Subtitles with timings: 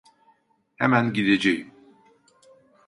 [0.75, 1.73] Hemen gideceğim.